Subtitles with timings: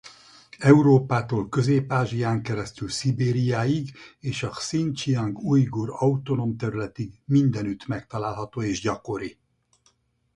[0.59, 9.37] Európától Közép-Ázsián keresztül Szibériáig és a Hszincsiang-Ujgur Autonóm Területig mindenütt megtalálható és gyakori.